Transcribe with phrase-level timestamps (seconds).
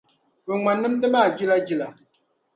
[0.51, 1.87] O ŋma nimdi maa jila jila.